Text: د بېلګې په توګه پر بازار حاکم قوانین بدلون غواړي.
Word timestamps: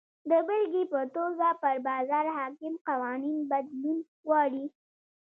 د 0.29 0.31
بېلګې 0.47 0.83
په 0.93 1.01
توګه 1.15 1.47
پر 1.61 1.75
بازار 1.87 2.25
حاکم 2.37 2.73
قوانین 2.87 3.37
بدلون 3.51 3.97
غواړي. 4.27 4.65